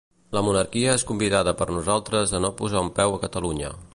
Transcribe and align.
"La 0.35 0.41
monarquia 0.45 0.95
és 0.99 1.05
convidada 1.09 1.53
per 1.59 1.69
nosaltres 1.75 2.35
a 2.39 2.43
no 2.47 2.53
posar 2.63 2.85
un 2.87 2.93
peu 3.01 3.17
a 3.19 3.23
Catalunya" 3.27 3.73